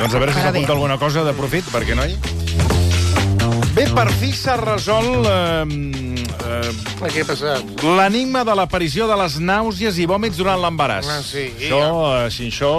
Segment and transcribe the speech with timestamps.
[0.00, 2.16] Doncs a veure si s'apunta alguna cosa de profit, perquè no hi?
[3.80, 7.70] Bé, per fi s'ha resolt eh, eh, Què ha passat?
[7.80, 11.08] l'enigma de l'aparició de les nàusees i vòmits durant l'embaràs.
[11.08, 11.78] Ah, sí, i Això,
[12.18, 12.72] eh, si això,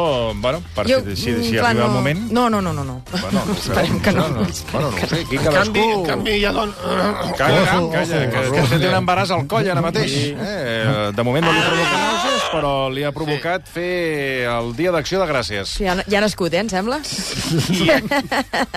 [0.44, 1.96] bueno, per Jo, si, si, mm, si clar, arriba el no.
[1.96, 2.22] moment...
[2.38, 2.84] No, no, no, no.
[2.86, 3.00] no.
[3.16, 3.56] Bueno, no.
[3.56, 4.28] Esperem que no.
[4.30, 4.46] no.
[4.76, 5.88] Bueno, no sé, aquí En canvi, cadascú...
[5.88, 6.76] en canvi hi ha don...
[6.78, 10.16] Calla, calla, calla, que, que se té un embaràs al coll ara mateix.
[10.38, 15.26] Eh, de moment no li provoca nàusees, però li ha provocat fer el dia d'acció
[15.26, 15.80] de gràcies.
[15.82, 17.02] Ja, ja ha nascut, eh, em sembla?
[17.74, 18.02] Hi ha,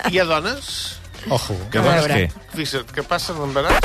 [0.08, 0.72] hi ha dones,
[1.30, 1.56] Ojo.
[1.70, 2.14] Que A veure.
[2.28, 2.42] què?
[2.56, 3.80] fixa't, que passen l'embaràs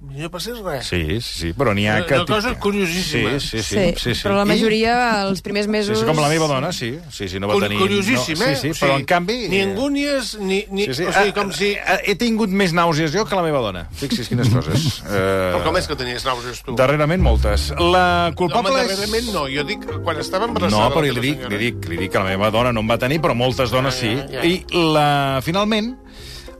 [0.00, 0.86] no passés res.
[0.88, 2.16] Sí, sí, sí, però n'hi ha que...
[2.16, 3.34] una cosa curiosíssima.
[3.38, 3.80] Sí, sí, sí.
[4.00, 4.22] sí, sí.
[4.24, 4.94] Però la I- majoria,
[5.26, 5.98] els primers Sí, mesos...
[6.00, 6.94] sí, com la meva dona, sí.
[7.12, 7.76] Sí, sí, no va tenir...
[7.82, 8.56] Curiosíssim, no, eh?
[8.56, 9.36] Sí, sí, O però en canvi...
[9.52, 10.62] Ni angúnies, ni...
[10.72, 11.04] ni Sí, sí.
[11.04, 11.74] O sigui, Ah, com si...
[11.76, 13.84] ah, He tingut més nàusees jo que la meva dona.
[14.00, 15.02] Fixi's quines coses.
[15.04, 16.74] Eh, Però com és que tenies nàusees tu?
[16.80, 17.68] Darrerament moltes.
[17.76, 18.94] La Home, culpable és...
[18.94, 19.44] darrerament no.
[19.52, 20.88] Jo dic, quan estava embarassada...
[20.88, 22.96] No, però li dic, li dic, li dic que la meva dona no en va
[22.98, 24.14] tenir, però moltes dones sí.
[24.16, 24.48] Ja, ja, ja.
[24.48, 24.64] I
[24.96, 25.08] la,
[25.44, 25.92] finalment,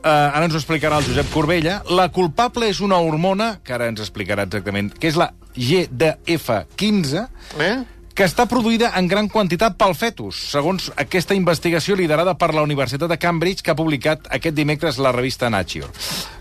[0.05, 3.89] eh, ara ens ho explicarà el Josep Corbella, la culpable és una hormona, que ara
[3.89, 7.79] ens explicarà exactament, que és la GDF15, Eh?
[8.15, 13.09] que està produïda en gran quantitat pel fetus, segons aquesta investigació liderada per la Universitat
[13.09, 15.89] de Cambridge que ha publicat aquest dimecres la revista Nature.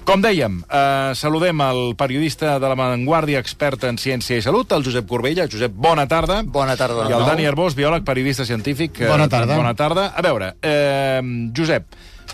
[0.03, 4.83] Com dèiem, eh, saludem el periodista de la Vanguardia, expert en ciència i salut, el
[4.83, 5.47] Josep Corbella.
[5.47, 6.41] Josep, bona tarda.
[6.43, 7.07] Bona tarda.
[7.07, 7.25] I el.
[7.25, 8.99] Dani Arbós, biòleg, periodista científic.
[8.99, 9.55] eh, Bona tarda.
[9.55, 10.07] Bona tarda.
[10.17, 11.21] A veure, eh,
[11.55, 11.85] Josep,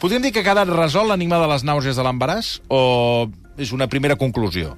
[0.06, 3.26] podríem dir que ha quedat resolt l'enigma de les nàusees de l'embaràs o
[3.58, 4.76] és una primera conclusió?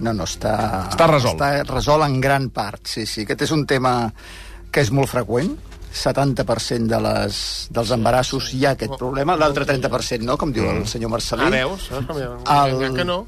[0.00, 0.86] No, no, està...
[0.88, 1.36] Està resolt.
[1.36, 3.26] Està resolt en gran part, sí, sí.
[3.26, 3.92] Aquest és un tema
[4.72, 5.52] que és molt freqüent.
[5.90, 7.40] 70% de les,
[7.74, 9.34] dels embarassos hi ha aquest problema.
[9.36, 11.44] L'altre 30% no, com diu el senyor Marcelí.
[11.44, 11.90] Ah, veus?
[11.90, 12.04] Eh?
[12.06, 13.24] Hi El- que no.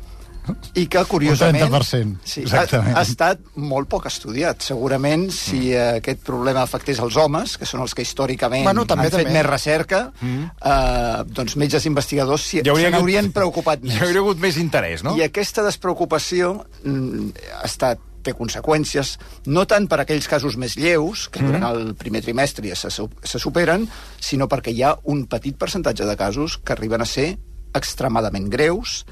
[0.75, 1.63] I que, curiosament...
[1.63, 2.97] Un 30%, Sí, ha, exactament.
[2.99, 4.63] ha estat molt poc estudiat.
[4.67, 9.07] Segurament, si eh, aquest problema afectés els homes, que són els que històricament Bueno, també,
[9.07, 9.37] han fet també.
[9.39, 14.01] més recerca, eh, doncs metges investigadors s'hi se hagut- n'haurien preocupat Hi més.
[14.03, 15.15] hauria hagut més interès, no?
[15.17, 17.31] I aquesta despreocupació mm,
[17.61, 19.17] ha estat té conseqüències,
[19.51, 23.39] no tant per aquells casos més lleus, que durant el primer trimestre ja se, se
[23.43, 23.89] superen,
[24.23, 27.33] sinó perquè hi ha un petit percentatge de casos que arriben a ser
[27.75, 29.05] extremadament greus,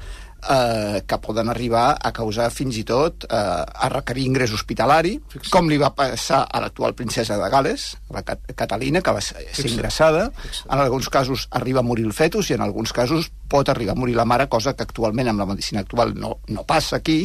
[0.49, 5.15] eh, que poden arribar a causar fins i tot eh, a requerir ingrés hospitalari,
[5.51, 9.45] com li va passar a l'actual princesa de Gales, la Cat Catalina, que va ser
[9.69, 10.29] ingressada.
[10.69, 13.99] En alguns casos arriba a morir el fetus i en alguns casos pot arribar a
[13.99, 17.23] morir la mare, cosa que actualment amb la medicina actual no, no passa aquí,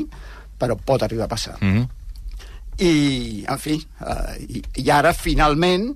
[0.58, 1.56] però pot arribar a passar.
[1.60, 1.88] Mm -hmm.
[2.78, 5.94] I, en fi, eh, i, i ara, finalment,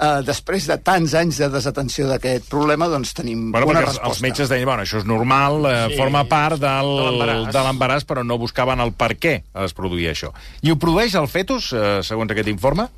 [0.00, 4.08] eh, després de tants anys de desatenció d'aquest problema, doncs tenim Bueno, una resposta.
[4.08, 5.96] els metges deien, bueno, això és normal, eh, Sí.
[5.96, 7.52] forma part del, De l'embaràs.
[7.52, 10.32] de l'embaràs, però no buscaven el per què es produïa això.
[10.62, 12.88] I ho produeix el fetus, eh, segons aquest informe?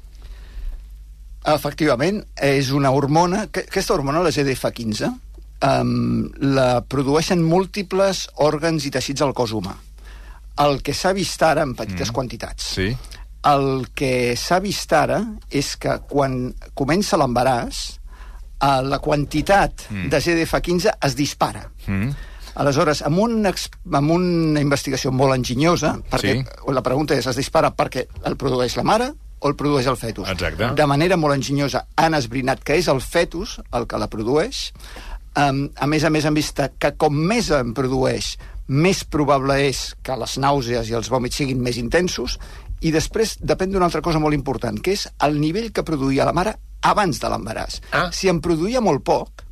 [1.45, 3.47] Efectivament, és una hormona...
[3.47, 5.09] que- Aquesta hormona, la GDF15,
[5.63, 9.77] um, la produeixen múltiples òrgans i teixits del cos humà.
[10.59, 12.15] El que s'ha vist ara en petites mm.
[12.15, 12.65] quantitats.
[12.75, 12.91] Sí.
[13.49, 15.21] El que s'ha vist ara
[15.51, 17.85] és que quan comença l'embaràs,
[18.61, 20.09] eh, la quantitat mm.
[20.13, 21.69] de GDF15 es dispara.
[21.87, 22.11] Mm.
[22.59, 26.73] Aleshores, amb, un, amb una investigació molt enginyosa, perquè Sí.
[26.75, 30.29] la pregunta és, es dispara perquè el produeix la mare o el produeix el fetus?
[30.29, 30.73] Exacte.
[30.75, 34.73] De manera molt enginyosa han esbrinat que és el fetus el que la produeix.
[35.39, 38.33] Um, a més a més, han vist que com més en produeix,
[38.67, 42.41] més probable és que les nàusees i els vòmits siguin més intensos,
[42.81, 46.37] i després depèn d'una altra cosa molt important, que és el nivell que produïa la
[46.37, 46.55] mare
[46.87, 47.81] abans de l'embaràs.
[47.93, 48.09] Ah.
[48.15, 49.43] Si en produïa molt poc,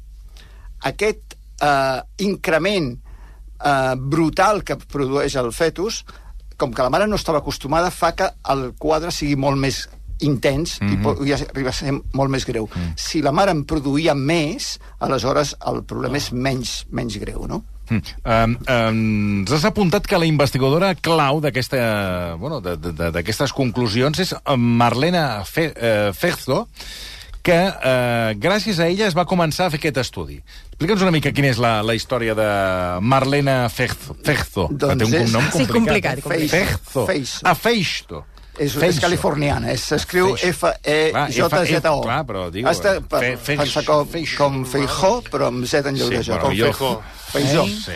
[0.86, 6.04] aquest eh, increment eh, brutal que produeix el fetus,
[6.56, 9.84] com que la mare no estava acostumada, fa que el quadre sigui molt més
[10.24, 10.92] intens mm -hmm.
[10.92, 12.68] i pugui arribar a ser molt més greu.
[12.74, 12.92] Mm.
[12.96, 17.64] Si la mare en produïa més, aleshores el problema és menys, menys greu, no?
[17.88, 18.00] Mm.
[18.24, 23.52] Um, um, ens has apuntat que la investigadora clau d'aquesta bueno, de- de- de- d'aquestes
[23.52, 26.68] conclusions és Marlena Fe, eh, Ferzo,
[27.46, 30.40] que eh, gràcies a ella es va començar a fer aquest estudi.
[30.72, 32.48] Explica'ns una mica quina és la, la història de
[33.06, 34.16] Marlena Ferzo.
[34.24, 34.66] Ferzo.
[34.70, 35.70] Doncs Té un és- cognom Sí, complicat.
[35.70, 36.22] complicat, eh?
[36.22, 36.58] complicat.
[36.58, 37.06] Ferzo.
[37.06, 38.24] Feizo.
[38.58, 40.34] És, és californiana, és- s'escriu.
[40.36, 42.00] F-E-J-Z-O.
[42.02, 43.56] Clar, però digo, Està, fe-
[43.86, 44.06] com,
[44.38, 46.34] com Feijó, però amb Z en lloc de Sí, J.
[46.38, 47.02] bueno, millor- Feijó.
[47.32, 47.64] Feijó.
[47.66, 47.92] Sí.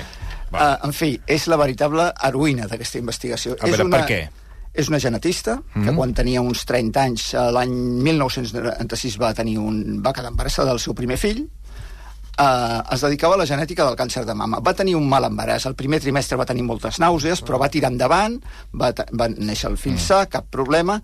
[0.52, 3.52] Uh, en fi, és la veritable heroïna d'aquesta investigació.
[3.60, 4.28] A és veure, una, per què?
[4.74, 5.96] És una genetista que Mhm.
[5.96, 10.94] quan tenia uns 30 anys, l'any 1996 va, tenir un, va quedar embarassada del seu
[10.94, 11.48] primer fill,
[12.40, 14.60] eh, es dedicava a la genètica del càncer de mama.
[14.64, 15.66] Va tenir un mal embaràs.
[15.68, 18.38] El primer trimestre va tenir moltes nàusees, però va tirar endavant,
[18.72, 21.00] va, va néixer el fill sa, cap problema.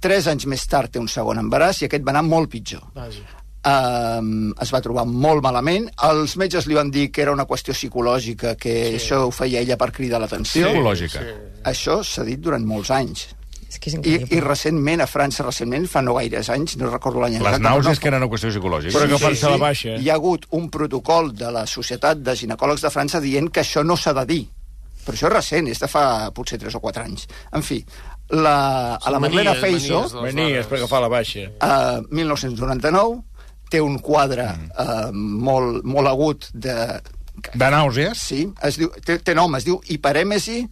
[0.00, 2.84] Tres anys més tard té un segon embaràs i aquest va anar molt pitjor.
[2.94, 3.24] Vaja.
[3.66, 5.88] Um, es va trobar molt malament.
[6.06, 9.00] Els metges li van dir que era una qüestió psicològica, que sí.
[9.00, 10.68] això ho feia ella per cridar l'atenció.
[10.70, 11.24] Psicològica.
[11.66, 13.26] Això s'ha dit durant molts anys.
[13.66, 14.36] És que és I, increïble.
[14.36, 17.98] I recentment, a França, recentment, fa no gaires anys, no recordo l'any Les exacte, nàusees
[17.98, 18.94] però que eren una qüestió psicològica.
[18.94, 19.96] Però agafar-se la baixa.
[19.98, 23.82] Hi ha hagut un protocol de la Societat de Ginecòlegs de França dient que això
[23.84, 24.42] no s'ha de dir.
[25.06, 26.04] Però això és recent, és de fa
[26.34, 27.26] potser 3 o 4 anys.
[27.54, 27.80] En fi,
[28.30, 28.56] la,
[28.96, 30.66] a la Marlena manies, Feiso, manies dones.
[30.70, 31.46] per agafar la baixa.
[31.60, 33.22] a 1999,
[33.70, 36.74] té un quadre eh, molt, molt agut de...
[37.52, 38.18] De nàusees?
[38.18, 40.62] Sí, es diu, té, té nom, es diu hiperèmesi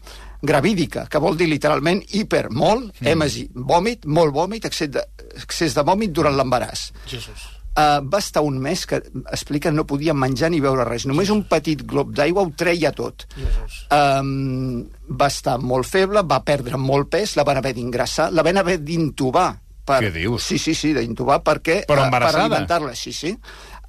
[0.47, 5.03] gravídica, que vol dir literalment hiper, molt, èmesi, vòmit, molt vòmit, excés de,
[5.43, 6.89] excés de vòmit durant l'embaràs.
[7.11, 7.51] Jesús.
[7.75, 9.01] Uh, va estar un mes que
[9.35, 11.09] explica no podia menjar ni beure res.
[11.11, 13.25] Només un petit glob d'aigua ho treia tot.
[13.35, 13.81] Jesús.
[13.91, 18.63] Um, va estar molt feble, va perdre molt pes, la van haver d'ingressar, la van
[18.63, 19.49] haver d'intubar.
[19.85, 19.99] Per...
[20.07, 20.47] Què dius?
[20.47, 21.81] Sí, sí, sí, d'intubar perquè...
[21.89, 22.47] Però eh, embarassada?
[22.47, 23.35] Per alimentar-la, sí, sí.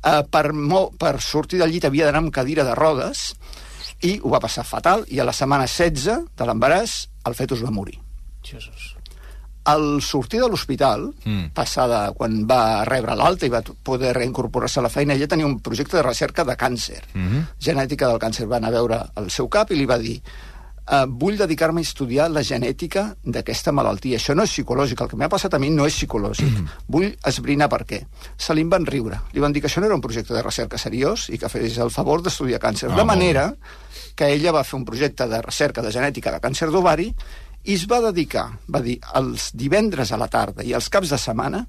[0.01, 3.30] Uh, per, mo per sortir del llit havia d'anar amb cadira de rodes
[4.06, 7.72] i ho va passar fatal i a la setmana 16 de l'embaràs el fetus va
[7.74, 7.98] morir.
[8.46, 8.94] Jesús.
[9.66, 11.48] Al sortir de l'hospital, Mm.
[11.57, 15.60] passada quan va rebre l'alta i va poder reincorporar-se a la feina, ella tenia un
[15.60, 17.46] projecte de recerca de càncer, mm -hmm.
[17.60, 18.48] genètica del càncer.
[18.48, 20.22] Va anar a veure el seu cap i li va dir
[20.92, 24.18] eh, vull dedicar-me a estudiar la genètica d'aquesta malaltia.
[24.19, 26.46] Això no és psicològic, el que m'ha passat a mi no és psicològic.
[26.46, 26.69] Mm -hmm.
[26.88, 28.06] Vull esbrinar per què.
[28.38, 29.19] Se li van riure.
[29.34, 31.78] Li van dir que això no era un projecte de recerca seriós i que fes
[31.78, 32.86] el favor d'estudiar càncer.
[32.86, 33.56] Ah, de molt manera
[34.15, 37.09] que ella va fer un projecte de recerca de genètica de càncer d'ovari
[37.65, 41.17] i es va dedicar, va dir, els divendres a la tarda i els caps de
[41.17, 41.65] setmana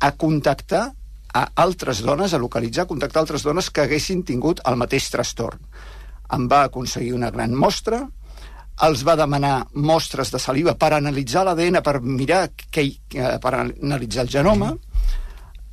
[0.00, 0.86] a contactar
[1.34, 5.60] a altres dones, a localitzar, a contactar altres dones que haguessin tingut el mateix trastorn.
[6.32, 8.00] En va aconseguir una gran mostra,
[8.82, 12.48] els va demanar mostres de saliva per analitzar l'ADN, per mirar,
[12.78, 14.72] hi- eh, per analitzar el genoma.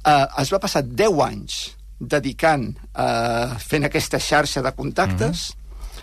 [0.05, 1.57] Eh, es va passar 10 anys
[1.99, 5.53] dedicant a fent aquesta xarxa de contactes.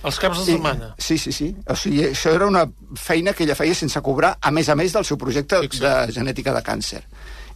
[0.04, 0.90] Els caps de setmana.
[1.00, 1.48] Sí, sí, sí.
[1.70, 2.66] O sigui, això era una
[3.00, 5.84] feina que ella feia sense cobrar, a més a més del seu projecte Fixa't.
[5.84, 7.00] de genètica de càncer.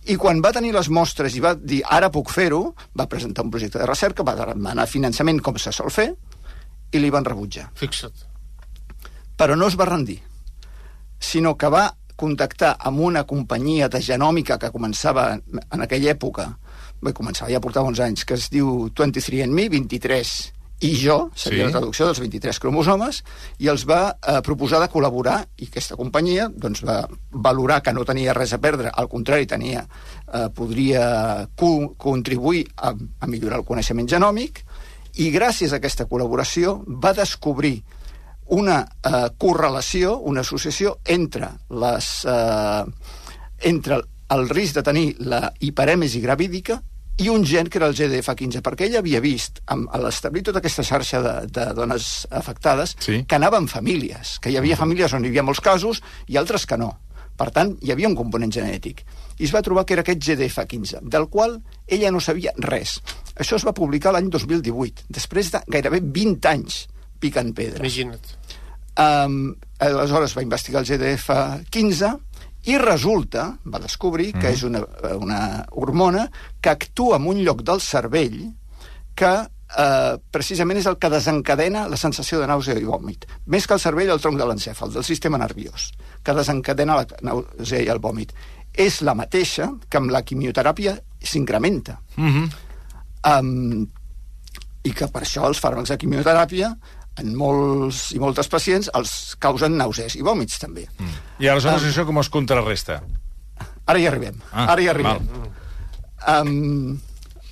[0.08, 2.62] I quan va tenir les mostres i va dir ara puc fer-ho,
[2.96, 6.08] va presentar un projecte de recerca, va demanar finançament com se sol fer,
[6.92, 7.68] i li van rebutjar.
[7.76, 8.24] Fixa't.
[9.36, 10.18] Però no es va rendir,
[11.20, 16.48] sinó que va contactar amb una companyia de genòmica que començava en aquella època,
[17.00, 20.32] bé, començava, ja portava uns anys, que es diu 23andMe, 23
[20.80, 21.72] i jo, seria Sí.
[21.72, 23.22] la traducció dels 23 cromosomes,
[23.58, 28.04] i els va eh, proposar de col·laborar, i aquesta companyia doncs, va valorar que no
[28.04, 29.86] tenia res a perdre, al contrari, tenia,
[30.32, 34.62] eh, podria co contribuir a, a millorar el coneixement genòmic,
[35.19, 37.82] i gràcies a aquesta col·laboració va descobrir
[38.54, 42.84] una eh, correlació, una associació entre les eh,
[43.66, 43.98] entre
[44.30, 46.78] el risc de tenir la hiperèmesi gravídica
[47.18, 50.60] i un gen que era el GDF15, perquè ella havia vist, amb, a l'establir tota
[50.62, 53.24] aquesta xarxa de, de dones afectades, Sí.
[53.26, 56.78] que anaven famílies, que hi havia famílies on hi havia molts casos i altres que
[56.78, 56.92] no.
[57.38, 59.04] Per tant, hi havia un component genètic.
[59.38, 62.96] I es va trobar que era aquest GDF15, del qual ella no sabia res.
[63.38, 66.86] Això es va publicar l'any 2018, després de gairebé 20 anys
[67.22, 67.78] picant pedra.
[67.82, 68.34] Imagina't.
[68.98, 72.08] Um, aleshores va investigar el GDF15
[72.68, 74.82] i resulta, va descobrir, que és una,
[75.16, 75.40] una
[75.72, 76.26] hormona
[76.60, 78.42] que actua en un lloc del cervell
[79.16, 79.30] que
[79.76, 83.26] eh, precisament és el que desencadena la sensació de nàusea i vòmit.
[83.48, 85.90] Més que el cervell, el tronc de l'encèfal, del sistema nerviós,
[86.22, 88.34] que desencadena la nàusea i el vòmit.
[88.76, 91.98] És la mateixa que amb la quimioteràpia s'incrementa.
[92.16, 92.64] Mm -hmm.
[93.28, 93.87] Um,
[94.84, 96.76] I que per això els fàrmacs de quimioteràpia
[97.22, 100.87] en molts i moltes pacients els causen nàusees i vòmits també.
[100.98, 101.16] Mm.
[101.44, 103.00] I aleshores això com es contrarresta?
[103.88, 104.37] Ara hi arribem.
[104.52, 105.28] Ah, Ara hi arribem.
[106.28, 106.98] Um,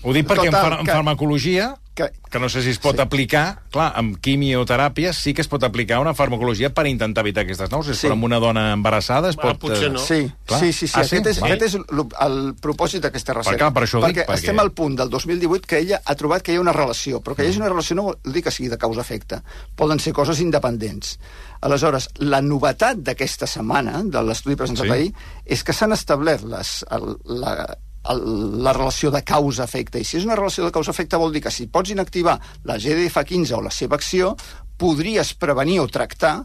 [0.04, 3.00] Ho dic perquè en, far en farmacologia, que, que no sé si es pot sí.
[3.03, 7.71] aplicar, clar, amb quimioteràpia sí que es pot aplicar una farmacologia per intentar evitar aquestes
[7.73, 8.07] nàusees, Sí.
[8.07, 9.59] però amb una dona embarassada es Ah, pot...
[9.65, 9.99] potser eh, no.
[10.05, 10.61] Sí, Clar.
[10.61, 10.93] sí, sí, sí.
[10.95, 11.31] Ah, aquest, sí?
[11.31, 11.53] és, Val.
[11.57, 13.59] aquest és el, el propòsit d'aquesta recerca.
[13.65, 16.15] clar, per això ho dic, perquè, perquè- estem al punt del 2018 que ella ha
[16.15, 18.43] trobat que hi ha una relació, però que hi hagi una relació no vol dir
[18.45, 19.41] que sigui de causa-efecte.
[19.75, 21.17] Poden ser coses independents.
[21.65, 24.93] Aleshores, la novetat d'aquesta setmana, de l'estudi presentat sí.
[24.93, 25.12] ahir,
[25.47, 27.57] és que s'han establert les, el, la,
[28.12, 30.00] el, la relació de causa-efecte.
[30.00, 33.56] I si és una relació de causa-efecte vol dir que si pots inactivar la GDF15
[33.58, 34.34] o la seva acció,
[34.76, 36.44] podries prevenir o tractar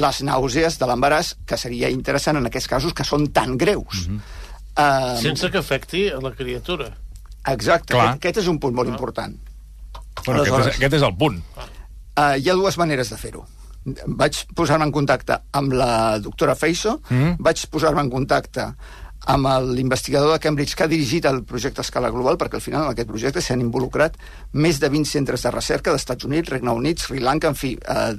[0.00, 4.08] les nàusees de l'embaràs, que seria interessant en aquests casos que són tan greus.
[4.08, 5.20] Mm -hmm.
[5.20, 6.88] Sense que afecti a la criatura.
[7.46, 8.06] Exacte, Clar.
[8.06, 9.34] aquest, aquest és un punt molt important.
[10.24, 11.42] Bueno, aquest, és, aquest és el punt.
[12.16, 13.44] Uh, hi ha dues maneres de fer-ho.
[14.06, 17.36] Vaig posar-me en contacte amb la doctora Feiso, Mm.
[17.38, 18.74] vaig posar-me en contacte
[19.26, 22.60] amb el- l'investigador de Cambridge que ha dirigit el projecte a escala global, perquè al
[22.64, 24.16] final en aquest projecte s'han involucrat
[24.52, 27.78] més de 20 centres de recerca d'Estats Units, Regne Unit, Sri Lanka, en fi...
[27.78, 28.16] Eh,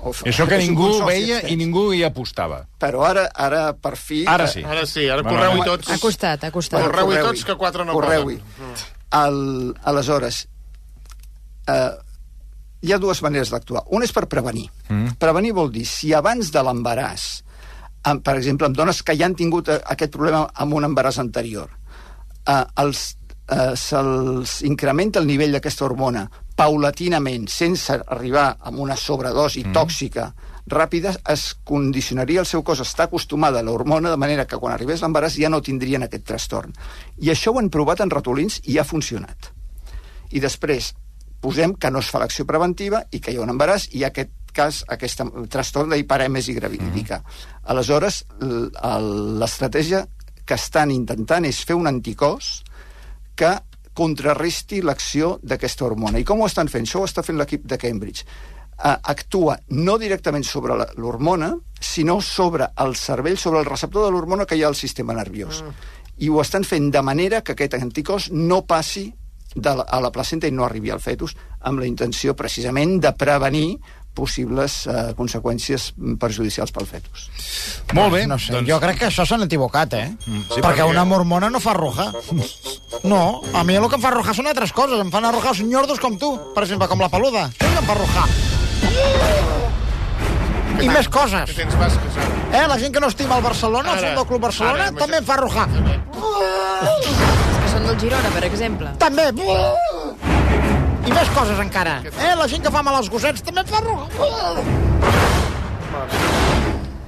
[0.00, 1.52] of- Això que ningú veia extens.
[1.52, 2.66] i ningú hi apostava.
[2.80, 4.24] Però ara, ara per fi...
[4.26, 4.64] Ara eh, sí.
[4.64, 5.90] Ara sí, ara Bueno, correu-hi tots.
[5.94, 6.80] Ha costat, ha costat.
[6.82, 7.28] Correu-hi correu-hi.
[7.28, 8.38] tots, que quatre no Correu-hi.
[8.40, 8.88] poden.
[9.12, 10.48] El, aleshores,
[11.68, 11.90] eh,
[12.82, 13.84] hi ha dues maneres d'actuar.
[13.94, 14.66] Una és per prevenir.
[14.88, 15.14] Mm.
[15.22, 17.42] Prevenir vol dir, si abans de l'embaràs,
[18.02, 21.18] amb, per exemple, amb dones que ja han tingut eh, aquest problema amb un embaràs
[21.22, 21.70] anterior,
[22.46, 23.02] eh, els,
[23.48, 29.72] eh, se'ls incrementa el nivell d'aquesta hormona paulatinament, sense arribar a una sobredosi mm.
[29.72, 30.32] tòxica
[30.68, 34.74] ràpida, es condicionaria el seu cos a estar acostumat a l'hormona, de manera que quan
[34.74, 36.74] arribés l'embaràs ja no tindrien aquest trastorn.
[37.18, 39.50] I això ho han provat en ratolins i ha funcionat.
[40.30, 40.92] I després
[41.42, 44.30] posem que no es fa l'acció preventiva i que hi ha un embaràs i aquest
[44.52, 47.18] cas, aquest trastorn d'hiperèmesi gravídica.
[47.18, 47.60] Mm -hmm.
[47.70, 48.24] Aleshores,
[49.40, 50.06] l'estratègia
[50.44, 52.62] que estan intentant és fer un anticòs
[53.34, 53.52] que
[53.92, 56.18] contrarresti l'acció d'aquesta hormona.
[56.18, 56.86] I com ho estan fent?
[56.86, 58.24] Això ho està fent l'equip de Cambridge.
[58.82, 64.46] Uh, actua no directament sobre l'hormona, sinó sobre el cervell, sobre el receptor de l'hormona
[64.48, 65.62] que hi ha al sistema nerviós.
[65.62, 65.90] Mm.
[66.24, 69.12] I ho estan fent de manera que aquest anticòs no passi
[69.54, 73.12] de la, a la placenta i no arribi al fetus, amb la intenció precisament de
[73.12, 73.76] prevenir
[74.14, 77.28] possibles eh, conseqüències mm, perjudicials pel fetus.
[77.96, 78.26] Molt bé.
[78.28, 78.68] No sé, doncs...
[78.68, 80.08] jo crec que això s'han equivocat, eh?
[80.24, 82.10] sí, sí, perquè- perquè una hormona no fa arrojar.
[83.04, 85.00] No, a mi el que em fa arrojar són altres coses.
[85.00, 87.48] Em fan arrojar els ñordos com tu, per exemple, com la peluda.
[87.48, 88.26] Això el que em fa arrojar.
[90.82, 91.46] I més coses.
[91.52, 92.38] Que tens basques, ara.
[92.58, 94.08] Eh, la gent que no estima el Barcelona, el Ara.
[94.16, 95.66] Futbol Club Barcelona, Ara, també em fa arrojar.
[97.62, 98.90] Que són del Girona, per exemple.
[98.98, 99.28] També.
[101.06, 102.00] I més coses encara.
[102.06, 103.80] Eh, la gent que fa mal als gossets també fa.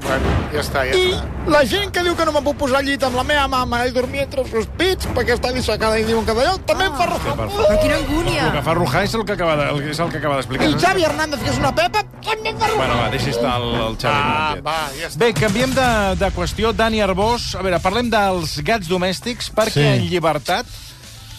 [0.05, 1.29] Bueno, ja està, ja I està.
[1.49, 3.79] la gent que diu que no me puc posar al llit amb la meva mama
[3.89, 6.99] i dormir entre els seus pits perquè està dissecada i diuen que d'allò, també em
[6.99, 7.33] fa arrojar.
[7.39, 8.43] Però quina angúnia!
[8.51, 10.69] El que fa Rujar és el que acaba de- el- és el que acaba d'explicar.
[10.69, 12.85] I Xavi Hernández, que és una pepa, també em fa arrojar.
[12.87, 15.19] Bueno, va, deixi estar el, el Xavi Ah, va, ja està.
[15.25, 15.89] Bé, canviem de,
[16.21, 16.75] de qüestió.
[16.77, 19.87] Dani Arbós, a veure, parlem dels gats domèstics, perquè Sí.
[19.87, 20.67] en llibertat...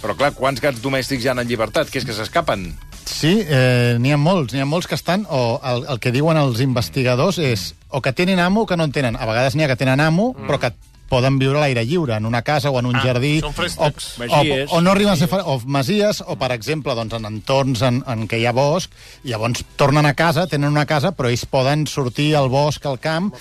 [0.06, 1.90] Però clar, quants gats domèstics hi ha en llibertat?
[1.90, 2.68] Que és que s'escapen?
[3.10, 6.38] Sí, eh, n'hi ha molts, n'hi ha molts que estan, o el, el que diuen
[6.38, 9.18] els investigadors és o que tenen amo o que no en tenen.
[9.18, 10.46] A vegades n'hi ha que tenen amo, mm.
[10.46, 10.72] però que
[11.10, 13.40] poden viure a l'aire lliure, en una casa o en un Ah, jardí.
[13.42, 13.92] són o,
[14.28, 18.02] o, o no arriben a ser o masies, o, per exemple, doncs, en entorns en,
[18.08, 18.92] en què hi ha bosc,
[19.24, 23.32] llavors tornen a casa, tenen una casa, però ells poden sortir al bosc, al camp.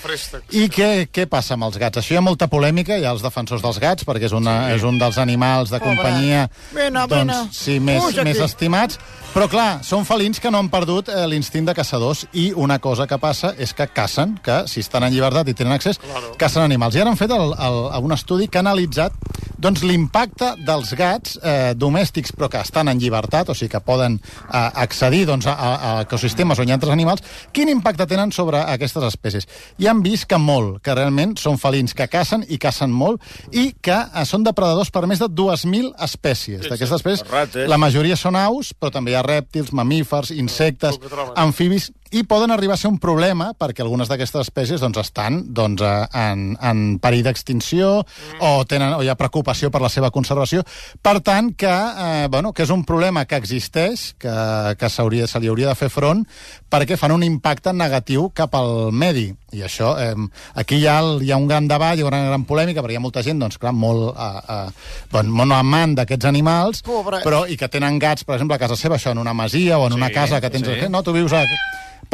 [0.53, 1.99] I què, què passa amb els gats?
[2.03, 4.75] Això hi ha molta polèmica, hi ha els defensors dels gats, perquè és, una, sí.
[4.77, 7.39] és un dels animals de companyia Vine, doncs, vine.
[7.53, 8.45] sí, més, Puja més aquí.
[8.51, 8.99] estimats.
[9.35, 13.09] Però, clar, són felins que no han perdut eh, l'instint de caçadors i una cosa
[13.11, 16.35] que passa és que cacen, que si estan en llibertat i tenen accés, Claro.
[16.39, 16.95] cacen animals.
[16.95, 19.17] I ara han fet el, el, un estudi que ha analitzat
[19.65, 24.19] doncs, l'impacte dels gats eh, domèstics però que estan en llibertat, o sigui que poden
[24.19, 28.33] eh, accedir doncs, a, a, a ecosistemes on hi ha altres animals, quin impacte tenen
[28.35, 29.49] sobre aquestes espècies.
[29.81, 33.71] I han vist que molt, que realment són felins que cacen i cacen molt i
[33.81, 36.67] que eh, són depredadors per més de 2.000 espècies.
[36.67, 37.69] D'aquestes espècies, Rates.
[37.71, 41.01] la majoria són aus, però també hi ha rèptils, mamífers, insectes,
[41.41, 45.83] amfibis, i poden arribar a ser un problema perquè algunes d'aquestes espècies doncs, estan doncs,
[45.83, 48.41] eh, en, en perill d'extinció Mm.
[48.41, 50.63] o, tenen, o hi ha preocupació per la seva conservació.
[51.03, 54.31] Per tant, que, eh, bueno, que és un problema que existeix, que,
[54.79, 56.25] que s'hauria- se li hauria de fer front,
[56.71, 59.33] perquè fan un impacte negatiu cap al medi.
[59.55, 60.15] I això, eh,
[60.55, 62.97] aquí hi ha, el, hi ha un gran debat, hi ha una gran polèmica, perquè
[62.97, 67.25] hi ha molta gent, doncs, clar, molt, eh, eh, bon, molt amant d'aquests animals, Pobrets.
[67.27, 69.87] però i que tenen gats, per exemple, a casa seva, això, en una masia o
[69.87, 70.67] en una casa que tens...
[70.67, 70.89] sí.
[70.91, 71.45] No, tu vius a,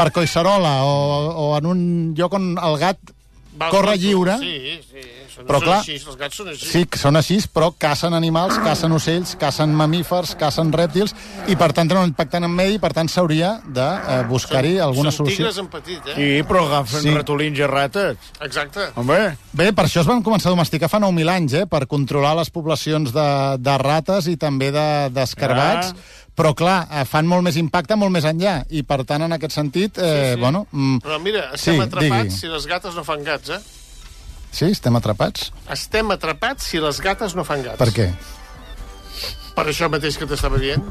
[0.00, 0.92] per Collserola o,
[1.44, 1.80] o en un
[2.16, 3.00] lloc on el gat
[3.60, 5.02] Val, corre lliure, Sí, sí.
[5.40, 6.66] Són, Però són clar- així, els gats són així.
[6.68, 11.14] sí, que són així, però cacen animals, cacen ocells, cacen mamífers, cacen rèptils,
[11.48, 14.78] i per tant tenen un impacte en medi, i per tant s'hauria de eh, buscar-hi
[14.78, 15.46] alguna són solució.
[15.46, 16.14] tigres en petit, eh?
[16.14, 17.14] Sí, però agafen Sí.
[17.14, 18.16] ratolins i rates.
[18.40, 18.90] Exacte.
[18.96, 22.36] Home, Bé, per això es van començar a domesticar fa 9.000 anys, eh, per controlar
[22.36, 25.94] les poblacions de, de rates i també d'escarbats, Ah.
[26.36, 29.52] però clar, eh, fan molt més impacte molt més enllà, i per tant, en aquest
[29.52, 30.40] sentit, eh, Sí, sí.
[30.40, 30.66] bueno...
[30.70, 32.36] Mm, Però mira, estem Sí, atrapats digui.
[32.36, 33.58] si les gates no fan gats, eh?
[34.50, 35.52] Sí, estem atrapats?
[35.70, 37.78] Estem atrapats si les gates no fan gats.
[37.78, 38.10] Per què?
[39.54, 40.84] Per això mateix que t'estava dient.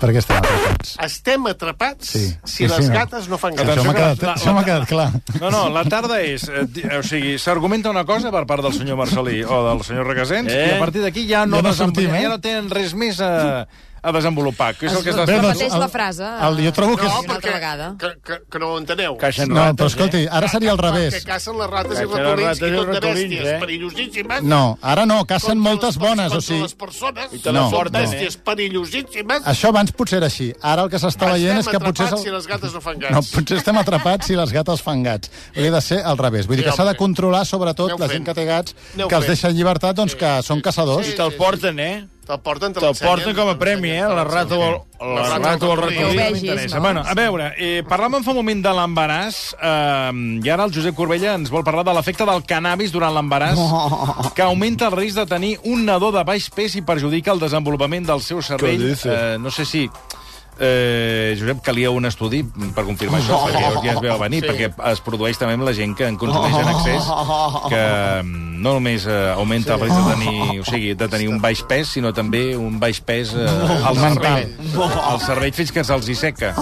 [0.00, 0.92] Per què estem atrapats?
[1.02, 2.22] Estem atrapats Sí.
[2.44, 2.94] si Sí, les sí, no.
[2.94, 3.84] gates no fan Això gats.
[3.84, 5.10] m'ha que quedat, la- això m'ha quedat clar.
[5.40, 6.44] No, no, la tarda és...
[6.48, 10.06] Eh, di- o sigui, s'argumenta una cosa per part del senyor Marcelí o del senyor
[10.06, 10.68] Regasens, eh?
[10.68, 12.22] i a partir d'aquí ja no, Ja no sortim, eh?
[12.22, 13.66] ja no tenen res més a,
[14.08, 14.74] a desenvolupar.
[14.76, 15.42] Que és el que estàs Bé, fent.
[15.42, 16.22] doncs, Repeteix el- la frase.
[16.48, 17.94] el- jo trobo que No, és- una altra perquè vegada.
[17.98, 19.16] que, que, que no ho enteneu.
[19.18, 20.28] Caixen No, rates, però escolti, eh?
[20.30, 21.24] ara seria al Que revés.
[21.24, 23.58] cacen les rates i Cacen les ratolins rates i i tot de ratolins, bèsties eh?
[23.60, 24.42] perillosíssimes.
[24.42, 26.62] No, ara no, cacen Contra moltes les- bones, o contra sigui...
[26.62, 27.32] les persones.
[27.32, 28.06] I te la Són porten, eh?
[28.06, 29.42] bèsties perillosíssimes.
[29.44, 30.52] Això abans potser era així.
[30.62, 32.06] Ara el que s'està veient és que potser...
[32.06, 33.12] és atrapats el- si les gates no fan gats.
[33.14, 35.30] No, potser estem atrapats si les gates fan gats.
[35.54, 36.46] Hauria de ser al revés.
[36.46, 36.98] Vull dir que Sí, s'ha de home.
[36.98, 38.12] controlar, sobretot, Aneu la fent.
[38.18, 39.34] gent que té gats, Aneu que els fent.
[39.34, 41.08] deixa en llibertat, doncs, que són caçadors.
[41.08, 42.06] I te'l porten, eh?
[42.26, 44.02] Te'l porten, te Te'l porten com a premi, eh?
[44.02, 44.80] La rata o el,
[45.14, 45.96] la rata o el ratolí.
[45.96, 46.80] Que ho Sí, vegis, no?
[46.80, 50.10] Bueno, a veure, eh, parlàvem fa un moment de l'embaràs eh,
[50.42, 53.60] i ara el Josep Corbella ens vol parlar de l'efecte del cannabis durant l'embaràs
[54.34, 58.10] que augmenta el risc de tenir un nadó de baix pes i perjudica el desenvolupament
[58.10, 58.88] del seu cervell.
[58.96, 59.86] Eh, no sé si
[60.58, 62.40] Eh, Josep, calia un estudi
[62.72, 64.48] per confirmar això, perquè ja es veu venir, sí.
[64.48, 67.10] perquè es produeix també amb la gent que en consumeix en excés,
[67.68, 67.82] que
[68.22, 71.60] mm, no només eh, augmenta el risc de tenir, o sigui, de tenir un baix
[71.68, 73.48] pes, sinó també un baix pes eh,
[73.90, 74.48] al cervell.
[74.96, 76.54] Al cervell fins que se'ls hi seca.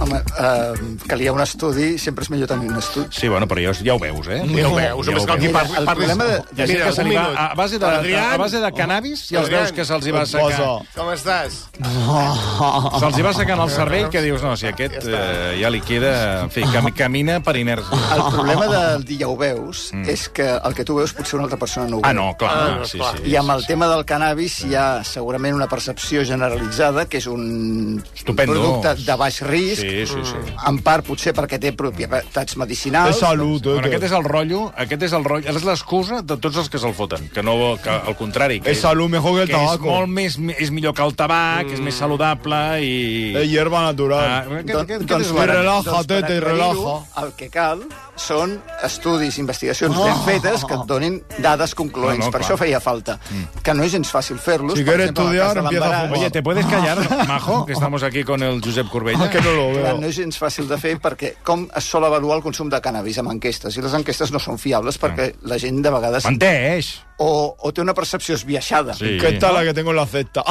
[0.00, 3.06] Home, eh, calia un estudi, sempre és millor tenir un estudi.
[3.10, 4.40] Sí, bueno, però ja, ja ho veus, eh?
[4.46, 6.92] Ja ho veus, només cal que Mira, parli, el problema de- ha gent Mira, que
[6.92, 10.06] se li va, a base de, a base de cannabis, ja els veus que se'ls
[10.06, 10.68] hi va secar.
[10.94, 11.58] Com estàs?
[13.00, 16.12] Se'ls hi va secant el cervell, que dius, no, si aquest eh, ja li queda...
[16.44, 17.98] En fi, cam, camina per inèrcia.
[18.16, 20.06] El problema del dir ja ho veus mm.
[20.14, 22.08] és que el que tu veus potser una altra persona no ho veu.
[22.08, 23.16] Ah, no, clar, Ah, no, sí, clar.
[23.18, 23.30] sí.
[23.32, 28.02] I amb el tema del cannabis hi ha segurament una percepció generalitzada que és un
[28.14, 28.54] Estupendo.
[28.54, 30.54] producte de baix risc, Sí, sí, sí.
[30.68, 33.14] en part potser perquè té propietats medicinals.
[33.16, 33.72] És salut, eh?
[33.78, 36.78] Bueno, aquest és el rotllo, aquest és el rotllo, és l'excusa de tots els que
[36.78, 39.60] se'l foten, que no, que al contrari, que És salut mejor que el que és
[39.70, 39.84] tabaco.
[39.90, 41.74] molt més, és millor que el tabac, mm.
[41.74, 43.34] és més saludable i...
[43.36, 44.24] Es hierba Ah, natural.
[44.58, 45.54] aquest, Don- aquest, doncs aquest és per la...
[45.54, 46.94] relaja, doncs tete, relaja.
[47.22, 47.84] El que cal
[48.18, 52.18] són estudis, investigacions ben fetes que et donin dades concloents.
[52.18, 52.48] No, no, per clar.
[52.50, 53.18] això feia falta.
[53.62, 54.76] Que no és gens fàcil fer-los.
[54.78, 56.18] Si quieres estudiar, empieza a fumar.
[56.18, 57.64] Oye, ¿te puedes callar, Majo?
[57.66, 59.30] Que estamos aquí con el Josep Corbella.
[59.30, 62.38] Que no lo Clar, no és gens fàcil de fer perquè com es sol avaluar
[62.38, 63.76] el consum de cannabis amb enquestes?
[63.78, 66.94] I les enquestes no són fiables perquè la gent de vegades Menteix!
[67.18, 69.16] o, o té una percepció esbiaixada Sí.
[69.20, 70.44] ¿Qué tal la que tengo en la cesta?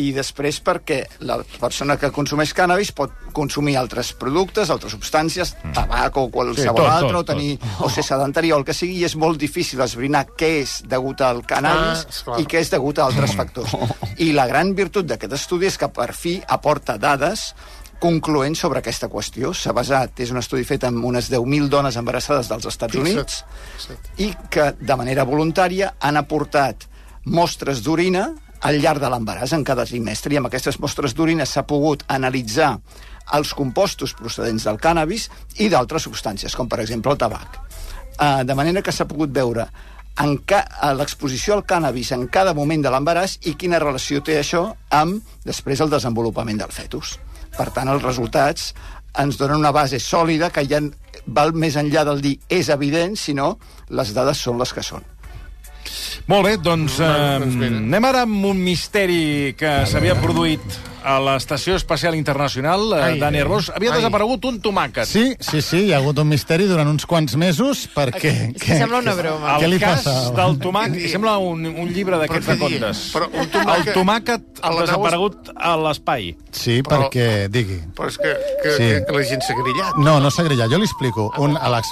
[0.00, 6.16] i després perquè la persona que consumeix cannabis pot consumir altres productes, altres substàncies, tabac
[6.16, 9.00] o qualsevol Sí, tot, altre, tot, o, tenir, o ser sedentari o el que sigui,
[9.02, 12.40] i és molt difícil esbrinar què és degut al cannabis Ah, esclar.
[12.40, 13.74] i què és degut a altres factors.
[14.22, 17.50] I la gran virtut d'aquest estudi és que per fi aporta dades
[18.04, 19.54] concloents sobre aquesta qüestió.
[19.56, 23.40] S'ha basat, és un estudi fet amb unes 10.000 dones embarassades dels Estats Units
[24.20, 26.84] i que de manera voluntària han aportat
[27.24, 28.26] mostres d'orina
[28.68, 32.74] al llarg de l'embaràs en cada trimestre i amb aquestes mostres d'orina s'ha pogut analitzar
[33.36, 35.30] els compostos procedents del cannabis
[35.64, 37.60] i d'altres substàncies, com per exemple el tabac.
[38.14, 39.64] Uh, de manera que s'ha pogut veure
[40.14, 45.24] a l'exposició al cannabis en cada moment de l'embaràs i quina relació té això amb
[45.44, 47.16] després el desenvolupament del fetus.
[47.54, 48.72] Per tant, els resultats
[49.22, 50.80] ens donen una base sòlida que ja
[51.26, 53.54] val més enllà del dir és evident, sinó
[53.90, 55.04] les dades són les que són.
[56.30, 57.12] Molt bé, doncs eh,
[57.42, 60.64] doncs anem ara amb un misteri que s'havia produït
[61.04, 63.68] a l'Estació Espacial Internacional, eh, Ai, Arbós.
[63.74, 63.98] Havia ai.
[64.00, 65.04] desaparegut un tomàquet.
[65.06, 68.32] Sí, sí, sí, hi ha hagut un misteri durant uns quants mesos perquè...
[68.54, 69.58] És que sembla una broma.
[69.60, 70.32] Què El li cas passa?
[70.38, 71.10] del tomàquet...
[71.12, 73.02] Sembla un, un llibre d'aquests de què contes.
[73.14, 76.30] Però un El tomàquet- tomàquet a la nau desaparegut a l'espai.
[76.50, 77.28] Sí, Però- perquè...
[77.52, 77.80] Digui.
[77.94, 78.88] Però és que, que, Sí.
[79.06, 79.98] que la gent s'ha grillat.
[80.00, 80.70] No, no s'ha grillat.
[80.72, 81.28] Jo li explico.
[81.38, 81.90] Un, a els,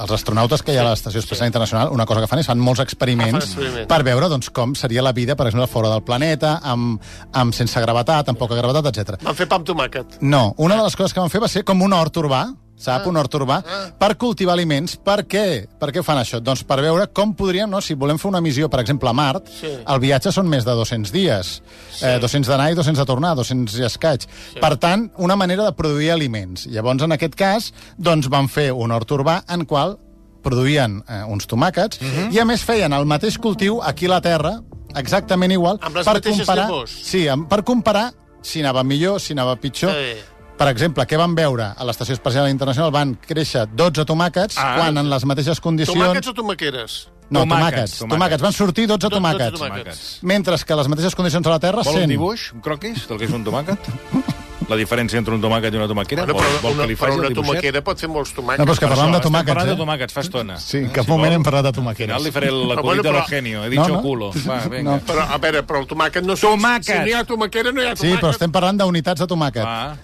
[0.00, 2.58] els astronautes que hi ha a l'Estació Espacial Internacional, una cosa que fan és fan
[2.62, 3.88] molts experiments Ah, fan experiments.
[3.92, 7.00] per veure doncs, com seria la vida, per exemple, fora del planeta, amb,
[7.32, 9.22] amb sense gravetat, amb poca gravetat, etc.
[9.22, 10.18] Van fer pa amb tomàquet.
[10.20, 12.44] No, una de les coses que van fer va ser com un hort urbà,
[12.82, 13.60] sap, un hort urbà,
[13.98, 14.96] per cultivar aliments.
[14.96, 15.68] Per què?
[15.78, 16.40] Per què fan això?
[16.42, 17.80] Doncs per veure com podríem, no?
[17.80, 19.70] si volem fer una missió, per exemple, a Mart, Sí.
[19.86, 21.62] el viatge són més de 200 dies.
[22.02, 24.26] Eh, 200 d'anar i 200 de tornar, 200 i escaig.
[24.60, 26.66] Per tant, una manera de produir aliments.
[26.66, 29.98] Llavors, en aquest cas, doncs van fer un hort urbà en qual
[30.42, 32.00] produïen eh, uns tomàquets
[32.32, 34.56] i, a més, feien el mateix cultiu aquí a la Terra,
[34.96, 36.66] exactament igual, Amb les per mateixes comparar...
[36.68, 36.90] llavors?
[37.04, 39.92] Sí, amb- per comparar si anava millor, si anava pitjor.
[39.92, 40.20] Sí.
[40.58, 41.72] Per exemple, què van veure?
[41.76, 44.74] A l'Estació Espacial Internacional van créixer 12 tomàquets, Ah.
[44.78, 45.96] quan en les mateixes condicions...
[45.98, 47.08] Tomàquets o tomaqueres?
[47.32, 48.12] No, Tomàquets, tomàquets, tomàquets.
[48.12, 48.42] tomàquets.
[48.42, 49.58] Van sortir 12 12 tomàquets.
[49.58, 50.02] tomàquets.
[50.22, 52.08] Mentre que a les mateixes condicions a la Terra, Vol un 100.
[52.10, 53.78] dibuix, un croquis, del que és un tomàquet?
[54.72, 56.24] La diferència entre un tomàquet i una tomaquera?
[56.24, 58.58] Bueno, vol, però vol una, que li però una tomaquera pot fer molts tomàquets.
[58.62, 59.74] No, però és que parlàvem això, de tomàquets, Estem parlant eh?
[59.76, 60.56] de tomàquets, fa estona.
[60.62, 62.22] Sí, en cap Si moment vol, hem parlat de Al final tomàqueres.
[62.24, 63.64] li faré Però l'acudit bueno, de però- l'Eugenio.
[63.64, 64.02] He dicho No, no.
[64.02, 64.30] culo.
[64.46, 64.82] Va, vinga.
[64.90, 64.98] No.
[65.06, 66.34] Però, a veure, però el tomàquet no...
[66.34, 66.84] Tomàquet!
[66.88, 68.20] Si no hi ha tomaquera, no hi ha Sí, tomàquet.
[68.24, 69.64] però estem parlant d'unitats de tomàquet.
[69.64, 69.96] Va.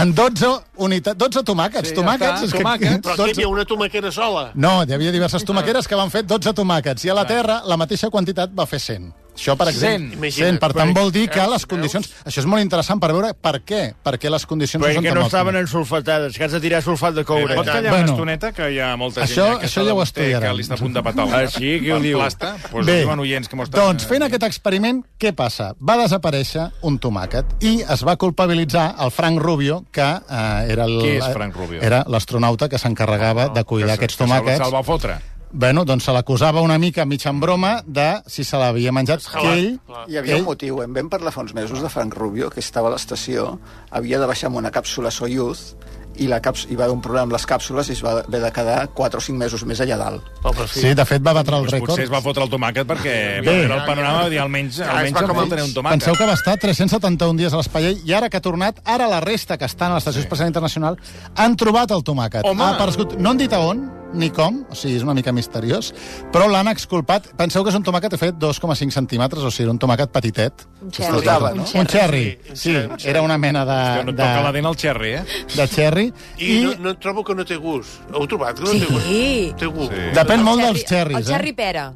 [0.00, 1.88] En 12 unitats, 12 tomàquets.
[1.88, 2.58] Sí, ja tomàquets, està, és que...
[2.58, 3.02] tomàquets.
[3.06, 4.50] Però aquí hi havia una tomaquera sola.
[4.54, 7.76] No, hi havia diverses tomaqueres que van fer 12 tomàquets, i a la Terra la
[7.76, 9.12] mateixa quantitat va fer 100.
[9.40, 10.36] Això, per exemple, 100.
[10.36, 10.58] 100.
[10.60, 12.10] Per tant, vol dir que les condicions...
[12.28, 13.94] Això és molt interessant per veure per què.
[14.04, 15.32] Per què les condicions Però són que tan no òptimes.
[15.32, 17.54] estaven ensulfatades, que has de tirar sulfat de coure.
[17.56, 18.04] Pot callar Bueno.
[18.04, 20.50] una estoneta, que hi ha molta gent Això- ja que això ja ho estudiarem.
[20.50, 21.72] Que li està a punt de patar el Ah, sí?
[21.80, 22.18] Qui ho diu?
[22.18, 23.80] Plasta, doncs Bé, diuen oients que m'ho estan...
[23.80, 25.72] doncs fent aquest experiment, què passa?
[25.80, 31.00] Va desaparèixer un tomàquet i es va culpabilitzar el Frank Rubio, que eh, era el-
[31.00, 31.80] Qui és Frank Rubio?
[31.80, 34.58] era l'astronauta que s'encarregava de cuidar aquests tomàquets.
[34.60, 35.18] Se'l va fotre.
[35.52, 39.48] Bueno, doncs se l'acusava una mica mig en broma de si se l'havia menjat, que
[39.50, 39.72] ell...
[40.06, 40.78] Hi havia ell un motiu.
[40.84, 43.56] En vam parlar fa uns mesos de Frank Rubio, que estava a l'estació,
[43.90, 45.72] havia de baixar amb una càpsula Soyuz,
[46.20, 48.40] i la caps hi va haver un problema amb les càpsules i es va haver
[48.42, 50.26] de quedar 4 o 5 mesos més allà dalt.
[50.44, 50.82] Pobre fill.
[50.84, 51.94] Sí, de fet va batre el Doncs rècord.
[51.94, 53.46] potser es va fotre el tomàquet perquè Bé.
[53.46, 55.98] va veure el panorama i dir almenys, es almenys va com tenir un tomàquet.
[55.98, 59.20] Penseu que va estar 371 dies a l'espai i ara que ha tornat, ara la
[59.20, 60.98] resta que estan a l'Estació Espacial Internacional
[61.36, 62.44] han trobat el tomàquet.
[62.44, 62.62] Home!
[62.62, 65.92] Ha aparegut, no han dit a on, ni com, o sigui, és una mica misteriós,
[66.34, 67.30] però l'han exculpat.
[67.38, 70.10] Penseu que és un tomàquet que ha fet 2,5 centímetres, o sigui, era un tomàquet
[70.10, 70.66] petitet.
[70.82, 71.20] Un xerri.
[71.20, 71.62] Un no?
[71.62, 72.24] Un xerri.
[72.42, 75.12] cherry, sí, era una mena Que no de, et toca la de, dent al xerri,
[75.20, 75.24] eh?
[75.54, 76.09] de cherry.
[76.38, 78.00] I, no, no trobo que no té gust.
[78.12, 79.06] Heu trobat que no té gust?
[79.06, 79.52] Sí.
[79.58, 79.92] Té gust.
[79.94, 80.10] Sí.
[80.16, 81.58] Depèn molt xerri- dels cherries, El xerri eh?
[81.64, 81.86] pera.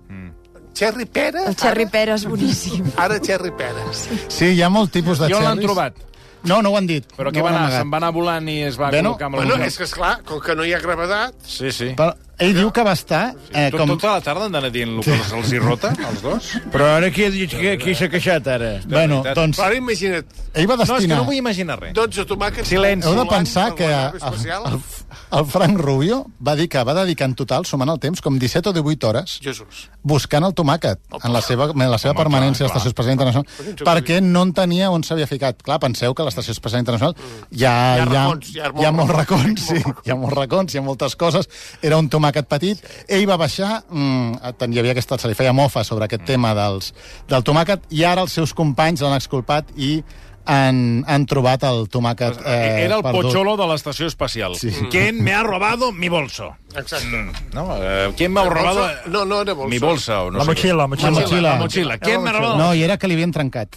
[0.74, 1.44] Cherry pera?
[1.46, 2.88] El xerri pera és boníssim.
[3.04, 3.84] Ara cherry pera.
[4.26, 5.48] Sí, hi ha molt tipus de I on cherries.
[5.48, 6.00] l'han trobat?
[6.44, 7.06] No, no ho han dit.
[7.16, 7.68] Però no què va anar?
[7.72, 10.42] Se'n va anar volant i es va Bueno, col·locar amb Bueno, és que, esclar, com
[10.44, 11.38] que no hi ha gravetat...
[11.46, 11.92] Sí, sí.
[11.96, 13.22] Però ell diu que va estar...
[13.52, 13.92] Eh, Tot, com...
[13.94, 16.48] Tota la tarda han d'anar dient el que els hi rota, els dos?
[16.74, 18.72] Però ara qui, que, qui s'ha queixat, ara?
[18.88, 19.38] Bueno, veritat.
[19.38, 21.18] doncs, Però ara imagina't, ell va No, és que destinar...
[21.22, 21.94] no vull imaginar res.
[21.94, 22.68] 12 tomàquets...
[22.68, 23.06] Silenci.
[23.08, 24.18] Heu de pensar que el,
[24.74, 24.80] el,
[25.38, 28.72] el Frank Rubio va dir que va dedicar en total, sumant el temps, com 17
[28.72, 29.84] o 18 hores Jesús.
[30.02, 33.46] buscant el tomàquet en la seva, en la seva Home, permanència a l'Estació Espacial Internacional
[33.86, 35.62] perquè no entenia on s'havia ficat.
[35.64, 37.14] Clar, penseu que a l'Estació Espacial Internacional
[37.54, 39.14] hi ha, Hi ha hi ha, racons, hi ha hi ha molts racons.
[39.14, 41.48] racons, sí, hi ha molts racons, hi ha moltes coses.
[41.82, 42.78] Era un tomàquet petit.
[43.08, 46.54] Ell va baixar, mm, ten- hi havia aquesta, se li feia mofa sobre aquest tema
[46.54, 46.94] dels,
[47.28, 50.02] del tomàquet, i ara els seus companys l'han exculpat i
[50.46, 53.22] han, han trobat el tomàquet eh, Era el perdut.
[53.32, 54.54] pocholo de l'estació espacial.
[54.56, 54.68] Sí.
[54.90, 56.54] ¿Quién me ha robado mi bolso?
[56.76, 57.06] Exacte.
[57.54, 59.70] No, eh, ¿Quién me ha robado No, no era bolsa.
[59.70, 60.22] mi bolsa?
[60.22, 60.54] O no La sé què?
[60.54, 61.10] motxilla, la motxilla.
[61.10, 61.40] La motxilla.
[61.52, 61.98] La motxilla.
[61.98, 62.58] ¿Quién me ha robado?
[62.58, 63.74] No, i era que li havien trencat.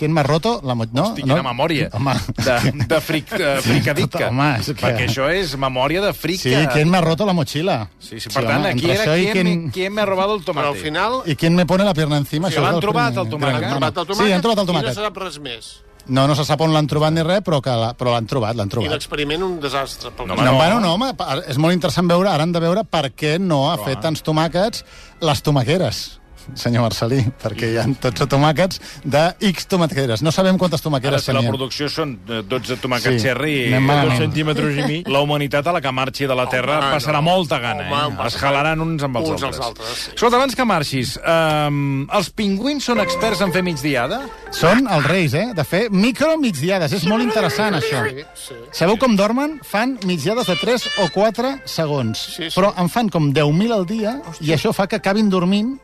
[0.00, 0.62] ¿Quién me ha roto?
[0.64, 0.86] La mo...
[0.90, 1.34] no, Hosti, no?
[1.36, 1.90] quina memòria.
[1.92, 2.54] Home, De,
[2.88, 4.30] de fric, uh, fricadica.
[4.30, 6.40] Home, és que- Perquè això és memòria de frica.
[6.48, 7.90] Sí, ¿quién me ha roto la mochila?
[7.98, 10.06] Sí, sí, per Sí, tant, home, aquí era i quién, quién- me, quién me ha
[10.06, 10.68] robado el Però tomate.
[10.68, 11.20] al final...
[11.26, 12.48] I quién me pone la pierna encima?
[12.50, 13.60] Sí, l'han trobat, el tomàquet.
[13.60, 14.94] gran- Han trobat el tomàquet Sí, han trobat el i no tomàquet.
[14.94, 15.70] se sap res més.
[16.06, 18.56] No, no se sap on l'han trobat ni res, però que la, però l'han trobat,
[18.56, 18.90] l'han I trobat.
[18.90, 20.10] l'experiment un desastre.
[20.16, 20.54] Pel No, No, no.
[20.56, 21.12] bueno, no, home,
[21.46, 24.82] és molt interessant veure, ara han de veure per què no ha fet tants tomàquets
[25.20, 26.19] les tomaqueres
[26.54, 30.22] senyor Marcelí, perquè hi ha tots tomàquets de X tomaqueres.
[30.22, 31.52] No sabem quantes tomaqueres si la tenien.
[31.54, 34.10] producció són eh, 12 tomàquets Sí, cherry i anem malament.
[34.10, 37.20] dos centímetres i mig, la humanitat a la que marxi de la Terra Home, passarà
[37.20, 37.22] no.
[37.30, 38.26] molta gana, Home, eh?
[38.26, 39.58] Es jalaran uns amb els uns altres.
[39.60, 40.10] als altres, sí.
[40.14, 44.20] Escolta, abans que marxis, um, els pingüins són experts en fer migdiada?
[44.50, 45.48] Són els reis, eh?
[45.54, 46.92] De fer micromigdiades.
[46.92, 48.04] És molt interessant, això.
[48.08, 48.54] Sí, sí.
[48.72, 49.58] Sabeu com dormen?
[49.66, 52.18] Fan migdiades de 3 o 4 segons.
[52.36, 52.54] Sí, sí.
[52.58, 55.76] Però en fan com 10.000 al dia i això fa que acabin dormint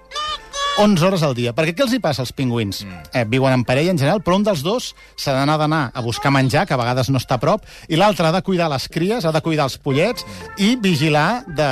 [0.78, 1.52] 11 hores al dia.
[1.56, 2.84] Perquè què els hi passa als pingüins?
[2.84, 2.92] Mm.
[3.12, 6.30] Eh, viuen en parella en general, però un dels dos s'ha d'anar d'anar a buscar
[6.34, 9.24] menjar, que a vegades no està a prop, i l'altre ha de cuidar les cries,
[9.24, 10.24] ha de cuidar els pollets
[10.58, 11.70] i vigilar, de...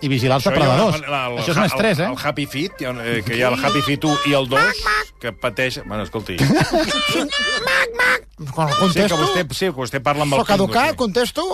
[0.00, 1.00] i vigilar els depredadors.
[1.00, 2.08] Això, ja, el- el- Això és un estrès, el, eh?
[2.14, 4.34] El Happy Feet, hi ha un- eh, que hi ha el Happy Feet 1 i
[4.38, 4.60] el 2,
[5.20, 5.80] que pateix...
[5.86, 6.36] Bueno, escolti,
[8.54, 10.98] Quan el sí, que vostè, sí, que vostè parla amb el Soc educat, pingüí.
[10.98, 11.44] contesto?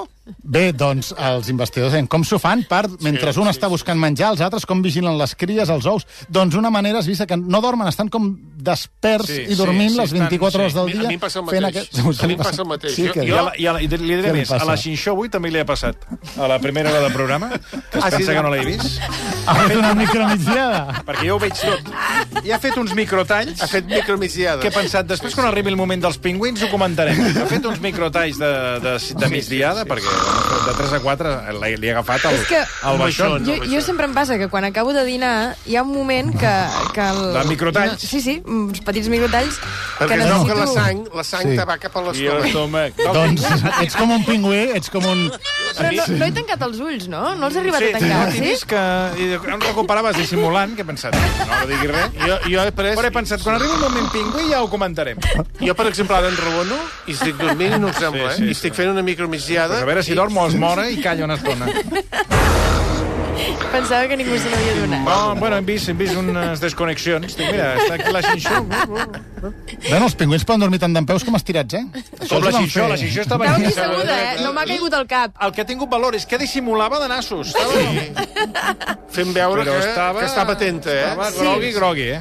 [0.43, 4.41] Bé, doncs els investigadors deien com s'ho fan per, mentre un està buscant menjar, els
[4.41, 6.07] altres com vigilen les cries, els ous.
[6.29, 9.97] Doncs una manera és vista que no dormen, estan com desperts Sí, i dormint sí,
[9.97, 11.07] sí, les 24 estan- hores del dia.
[11.07, 11.65] a mi em passa el mateix.
[11.65, 11.99] Aquest...
[11.99, 12.95] A mi em passa el mateix.
[12.95, 13.23] Sí, Jo-.
[13.25, 15.51] I, a la, i, a la, i li diré més, a la Xinxó avui també
[15.51, 15.97] li ha passat.
[16.37, 18.51] A la primera hora de programa, que es Ah, sí, pensa que no?
[18.53, 19.01] l'he vist,
[19.47, 21.03] Ha fet una micromigdiada.
[21.07, 22.45] perquè jo ho veig tot.
[22.45, 24.61] I ha fet uns microtalls Ha fet micromigdiades.
[24.63, 27.19] que he pensat, després quan arribi el moment dels pingüins ho comentarem.
[27.43, 28.51] Ha fet uns microtalls de,
[28.85, 30.07] de, de migdiada, perquè
[30.67, 31.31] de 3 a 4
[31.61, 33.45] l'he li he agafat el, És que- el baixón.
[33.47, 36.53] Jo, jo sempre em passa que quan acabo de dinar hi ha un moment que...
[36.95, 37.21] que el...
[37.35, 38.01] De microtalls?
[38.03, 39.59] Sí, sí, uns petits microtalls
[39.99, 40.47] Perquè que necessito...
[40.47, 41.57] que la sang, la sang Sí.
[41.57, 42.95] te va cap a l'estómac.
[43.01, 43.45] doncs
[43.83, 45.27] ets com un pingüí, ets com un...
[45.79, 47.35] Però no, no he tancat els ulls, no?
[47.39, 48.41] No els he arribat Sí, a tancar, t'he sí?
[48.45, 48.83] vist que...
[49.21, 52.11] I em recuperaves dissimulant, que he pensat, no, no digui res.
[52.21, 52.97] Jo, jo he pres...
[52.99, 55.21] Però he pensat, quan arribi el moment pingüí ja ho comentarem.
[55.61, 58.45] Jo, per exemple, ara en rebono i estic dormint i no em sembla, Sí, sí,
[58.45, 58.51] eh?
[58.53, 59.75] I estic fent una micromigdiada.
[59.79, 61.67] Pues a veure si dorm o es mora i calla una estona.
[63.71, 65.05] Pensava que ningú se n'havia donat.
[65.07, 67.37] No, bueno, hem vist, hem vist unes desconnexions.
[67.39, 68.65] Dic, mira, està aquí la Xinxó.
[69.41, 71.85] Bueno, els pingüins poden dormir tant d'en peus com estirats, eh?
[72.21, 73.47] Això Com la xixó, la xixó estava...
[73.47, 74.37] Estava aquí asseguda, eh?
[74.45, 75.33] No m'ha caigut al cap.
[75.41, 77.55] El que ha tingut valor és que dissimulava de nassos.
[77.55, 78.29] Estava...
[79.11, 80.21] Fent veure Però que, estava...
[80.21, 81.09] que estava atenta, eh?
[81.11, 82.21] Estava grogui, grogui, eh?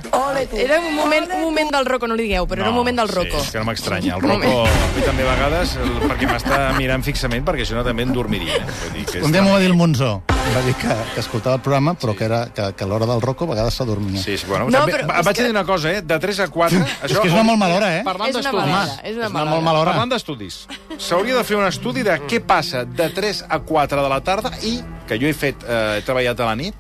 [0.63, 3.12] Era un moment, un moment del Rocco, no li digueu, però era un moment del
[3.12, 3.38] Rocco.
[3.38, 4.15] Sí, és que no m'estranya.
[4.17, 7.84] El Rocco, a mi també a vegades, el, perquè m'està mirant fixament, perquè si no
[7.86, 8.58] també em dormiria.
[8.63, 8.77] Eh?
[8.86, 10.15] Vull dir que Un dia m'ho va dir el Monzó.
[10.49, 13.21] Va dir que, que escoltava el programa, però que, era, que, que a l'hora del
[13.21, 14.17] Rocco a vegades s'adormia.
[14.23, 16.01] Sí, sí, bueno, No, també, però vaig que- dir una cosa, eh?
[16.01, 16.79] De 3 a 4...
[17.09, 18.03] Això, que és una molt mala hora, eh?
[18.05, 18.63] Parlant És d'estudis.
[19.03, 19.91] és una És una molt mala hora.
[19.91, 20.59] Parlant d'estudis,
[20.97, 24.51] s'hauria de fer un estudi de què passa de 3 a 4 de la tarda
[24.63, 26.75] i, que jo he fet, eh, he treballat a la nit,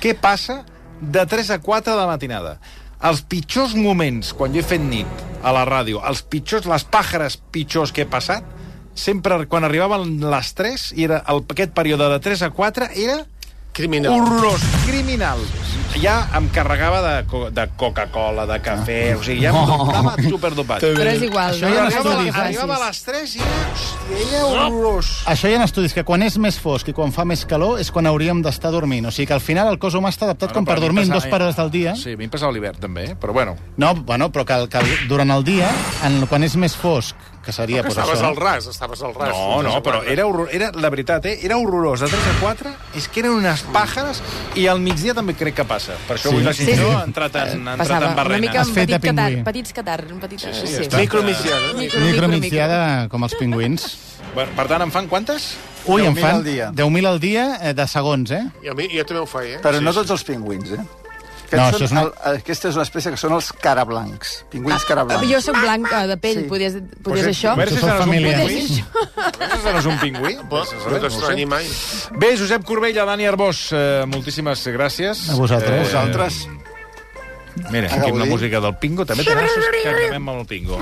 [0.00, 0.62] què passa
[1.00, 2.58] de 3 a 4 de la matinada.
[3.04, 5.06] Els pitjors moments, quan jo he fet nit
[5.44, 8.42] a la ràdio, els pitjors, les pàjares pitjors que he passat,
[8.94, 13.18] sempre quan arribaven les 3, i era el, aquest període de 3 a 4, era
[13.74, 14.12] Criminal.
[14.14, 15.38] horrorós, criminal.
[16.00, 20.82] Ja em carregava de, co de Coca-Cola, de cafè, o sigui, ja em estava superdopat.
[20.82, 21.68] Però és igual, no?
[21.70, 25.10] ja Arribava, a- arribava a les 3 i era, hòstia, era horrorós.
[25.30, 27.92] Això hi ha estudis que quan és més fosc i quan fa més calor és
[27.94, 29.06] quan hauríem d'estar dormint.
[29.06, 31.22] O sigui que al final el cos humà està adaptat com per dormir en passava-
[31.22, 31.94] dues pares del dia.
[31.96, 33.16] Sí, a mi em passava l'hivern, també, eh?
[33.20, 33.54] però bueno.
[33.76, 35.70] No, bueno, però que, que durant el dia,
[36.04, 38.28] en, quan és més fosc, que seria Que pues, estaves això...
[38.30, 39.30] al ras, estaves al ras.
[39.30, 41.38] No, no, però era, horror, era la veritat, eh?
[41.42, 42.00] era horrorós.
[42.00, 44.22] De 3 a 4 és que eren unes pàjares
[44.56, 45.94] i al migdia també crec que passa.
[46.08, 46.34] Per això Sí.
[46.34, 46.94] avui la Sí, Cinció sí.
[46.94, 48.40] ha entrat en, ha entrat en una barrena.
[48.40, 50.40] mica Has amb fet petit catar, petits catar, un petit...
[50.40, 50.82] Sí, sí, sí.
[50.88, 50.98] està.
[50.98, 51.72] Micromisiada.
[51.74, 53.86] Micro, micro, Micromiciada com els pingüins.
[54.34, 55.54] Bueno, per tant, en fan quantes?
[55.86, 56.70] Ui, en 10.000 fan al dia.
[56.72, 58.42] 10.000 al dia eh, de segons, eh?
[58.64, 59.60] I a mi, jo també ho faig, eh?
[59.62, 60.80] Però no tots els pingüins, eh?
[61.56, 64.44] No, són és una- el, aquesta és una espècie que són els carablancs.
[64.50, 65.28] Pingüins Ah, carablancs.
[65.30, 66.48] Jo sóc blanca de pell, Sí.
[66.48, 67.52] podies, podies això?
[67.52, 68.36] A veure si Això seràs un família.
[68.38, 68.84] pingüí.
[69.16, 70.34] A seràs un pingüí.
[70.34, 71.66] A no t'estranyi mai.
[72.18, 75.28] Bé, Josep Corbella, Dani Arbós, eh, moltíssimes gràcies.
[75.30, 75.70] A vosaltres.
[75.80, 76.48] Eh, Vosaltres.
[77.70, 79.06] Mira, A aquí amb la música del Pingo.
[79.06, 80.78] També nassos que acabem amb el Pingo.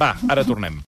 [0.00, 0.80] Va, ara tornem.